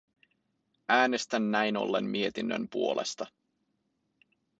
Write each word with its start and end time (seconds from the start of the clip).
Äänestän 0.89 1.51
näin 1.51 1.77
ollen 1.77 2.05
mietinnön 2.05 2.67
puolesta. 2.69 3.25